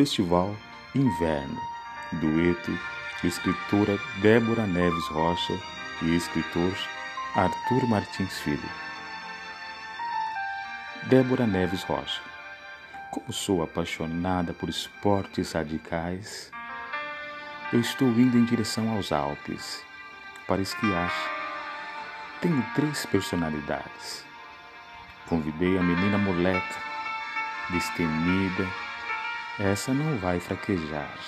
Festival 0.00 0.56
Inverno, 0.94 1.60
dueto 2.12 2.72
escritora 3.22 3.98
Débora 4.22 4.66
Neves 4.66 5.06
Rocha 5.08 5.52
e 6.00 6.16
escritor 6.16 6.72
Arthur 7.34 7.86
Martins 7.86 8.32
Filho. 8.40 8.70
Débora 11.02 11.46
Neves 11.46 11.82
Rocha. 11.82 12.22
Como 13.10 13.30
sou 13.30 13.62
apaixonada 13.62 14.54
por 14.54 14.70
esportes 14.70 15.52
radicais, 15.52 16.50
eu 17.70 17.80
estou 17.80 18.08
indo 18.08 18.38
em 18.38 18.46
direção 18.46 18.96
aos 18.96 19.12
Alpes 19.12 19.84
para 20.46 20.62
esquiar. 20.62 21.12
Tenho 22.40 22.64
três 22.74 23.04
personalidades. 23.04 24.24
Convidei 25.28 25.76
a 25.76 25.82
menina 25.82 26.16
moleca, 26.16 26.76
destemida, 27.68 28.66
essa 29.60 29.92
não 29.92 30.16
vai 30.16 30.40
fraquejar. 30.40 31.18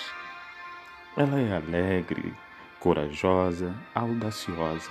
Ela 1.14 1.38
é 1.38 1.54
alegre, 1.54 2.34
corajosa, 2.80 3.74
audaciosa, 3.94 4.90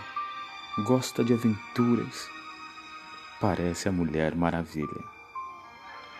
gosta 0.86 1.24
de 1.24 1.34
aventuras, 1.34 2.30
parece 3.40 3.90
a 3.90 3.92
Mulher 3.92 4.36
Maravilha. 4.36 5.04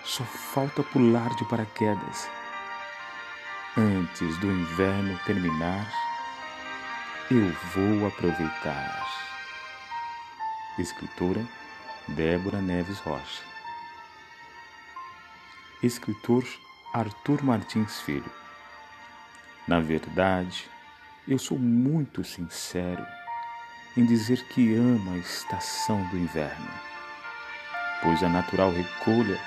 Só 0.04 0.24
falta 0.24 0.82
pular 0.82 1.30
de 1.36 1.46
paraquedas. 1.46 2.28
Antes 3.78 4.36
do 4.40 4.48
inverno 4.48 5.18
terminar, 5.24 5.88
eu 7.30 7.52
vou 7.76 8.08
aproveitar. 8.08 9.08
Escritora 10.80 11.46
Débora 12.08 12.60
Neves 12.60 12.98
Rocha. 13.00 13.44
Escritor 15.84 16.44
Arthur 16.94 17.42
Martins 17.42 18.02
Filho. 18.02 18.30
Na 19.66 19.80
verdade, 19.80 20.70
eu 21.26 21.40
sou 21.40 21.58
muito 21.58 22.22
sincero 22.22 23.06
em 23.96 24.06
dizer 24.06 24.46
que 24.50 24.76
amo 24.76 25.14
a 25.14 25.18
estação 25.18 26.06
do 26.10 26.18
inverno, 26.18 26.70
pois 28.04 28.22
a 28.22 28.28
natural 28.28 28.72
recolha 28.74 29.40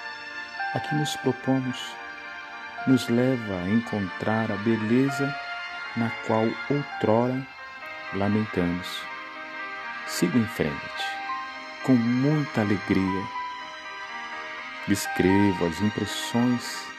a 0.73 0.81
que 0.81 0.95
nos 0.95 1.15
propomos 1.17 1.79
nos 2.87 3.09
leva 3.11 3.63
a 3.63 3.69
encontrar 3.69 4.51
a 4.51 4.57
beleza 4.57 5.35
na 5.99 6.09
qual 6.27 6.47
outrora 6.71 7.47
lamentamos. 8.15 9.03
Sigo 10.07 10.39
em 10.39 10.47
frente, 10.47 11.05
com 11.83 11.93
muita 11.93 12.63
alegria. 12.63 13.23
Descrevo 14.89 15.67
as 15.67 15.81
impressões 15.83 16.94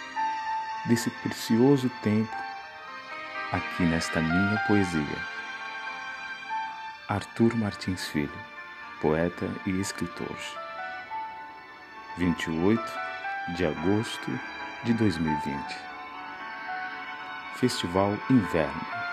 desse 0.88 1.10
precioso 1.10 1.90
tempo 2.02 2.36
aqui 3.52 3.84
nesta 3.84 4.22
minha 4.22 4.58
poesia. 4.68 5.36
Arthur 7.08 7.56
Martins 7.56 8.08
Filho, 8.08 8.38
poeta 9.02 9.48
e 9.66 9.80
escritor. 9.80 10.36
28 12.18 12.82
de 13.56 13.66
agosto 13.66 14.40
de 14.84 14.94
2020. 14.94 15.76
Festival 17.56 18.18
Inverno. 18.30 19.05